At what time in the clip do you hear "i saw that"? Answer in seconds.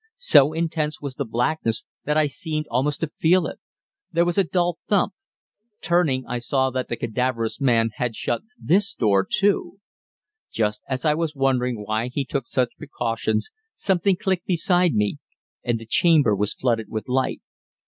6.25-6.87